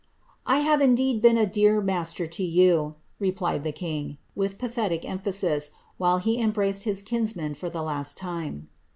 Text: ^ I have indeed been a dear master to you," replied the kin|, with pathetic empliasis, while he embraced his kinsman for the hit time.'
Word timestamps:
^ 0.01 0.03
I 0.47 0.61
have 0.61 0.81
indeed 0.81 1.21
been 1.21 1.37
a 1.37 1.45
dear 1.45 1.79
master 1.79 2.25
to 2.25 2.43
you," 2.43 2.95
replied 3.19 3.63
the 3.63 3.71
kin|, 3.71 4.17
with 4.33 4.57
pathetic 4.57 5.03
empliasis, 5.03 5.69
while 5.99 6.17
he 6.17 6.41
embraced 6.41 6.85
his 6.85 7.03
kinsman 7.03 7.53
for 7.53 7.69
the 7.69 7.87
hit 7.87 8.13
time.' 8.15 8.67